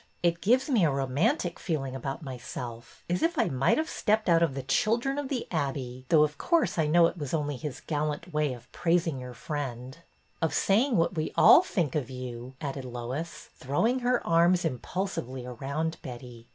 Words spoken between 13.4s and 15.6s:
throwing her arms impulsively